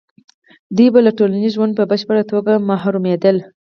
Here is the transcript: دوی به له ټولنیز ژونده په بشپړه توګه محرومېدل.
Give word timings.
دوی 0.75 0.87
به 0.93 0.99
له 1.05 1.11
ټولنیز 1.17 1.51
ژونده 1.57 1.77
په 1.79 1.83
بشپړه 1.91 2.23
توګه 2.31 2.53
محرومېدل. 2.69 3.37